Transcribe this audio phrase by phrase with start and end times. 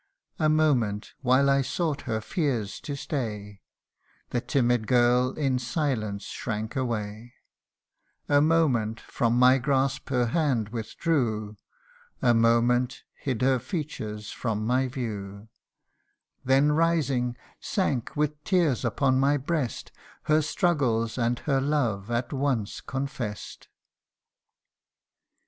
[0.39, 3.61] A moment, while I sought her fears to stay,
[4.31, 7.35] The timid girl in silence shrank away
[8.27, 11.55] A moment, from my grasp her hand withdrew
[12.19, 15.49] A moment, hid her features from my view
[16.43, 19.91] Then rising, sank with tears upon my breast,
[20.23, 23.69] Her struggles and her love at once confess 'd.
[23.69, 25.37] 108 THE UNDYING ONE.